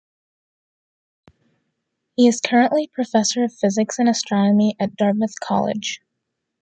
He 2.15 2.27
is 2.27 2.41
currently 2.41 2.87
Professor 2.87 3.43
of 3.43 3.53
Physics 3.53 3.99
and 3.99 4.09
Astronomy 4.09 4.75
at 4.79 4.95
Dartmouth 4.95 5.39
College. 5.43 6.01